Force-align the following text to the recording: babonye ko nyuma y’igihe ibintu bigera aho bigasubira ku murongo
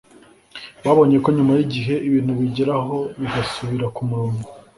babonye 0.85 1.17
ko 1.23 1.29
nyuma 1.35 1.51
y’igihe 1.57 1.93
ibintu 2.07 2.31
bigera 2.39 2.73
aho 2.81 2.97
bigasubira 3.19 3.85
ku 3.95 4.01
murongo 4.09 4.39